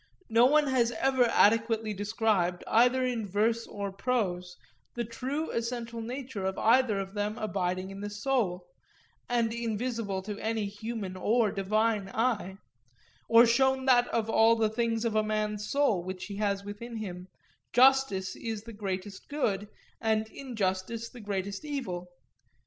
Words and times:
No 0.31 0.47
one 0.47 0.65
has 0.65 0.89
ever 0.93 1.25
adequately 1.25 1.93
described 1.93 2.63
either 2.65 3.05
in 3.05 3.27
verse 3.27 3.67
or 3.67 3.91
prose 3.91 4.57
the 4.95 5.03
true 5.05 5.51
essential 5.51 6.01
nature 6.01 6.43
of 6.43 6.57
either 6.57 6.97
of 6.99 7.13
them 7.13 7.37
abiding 7.37 7.91
in 7.91 7.99
the 7.99 8.09
soul, 8.09 8.65
and 9.29 9.53
invisible 9.53 10.23
to 10.23 10.39
any 10.39 10.65
human 10.65 11.15
or 11.15 11.51
divine 11.51 12.09
eye; 12.09 12.55
or 13.29 13.45
shown 13.45 13.85
that 13.85 14.07
of 14.07 14.27
all 14.27 14.55
the 14.55 14.71
things 14.71 15.05
of 15.05 15.15
a 15.15 15.21
man's 15.21 15.69
soul 15.69 16.03
which 16.03 16.25
he 16.25 16.37
has 16.37 16.63
within 16.65 16.95
him, 16.97 17.27
justice 17.71 18.35
is 18.35 18.63
the 18.63 18.73
greatest 18.73 19.29
good, 19.29 19.67
and 20.01 20.29
injustice 20.31 21.09
the 21.11 21.21
greatest 21.21 21.63
evil. 21.63 22.09